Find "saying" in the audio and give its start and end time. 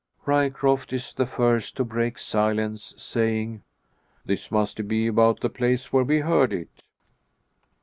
2.97-3.61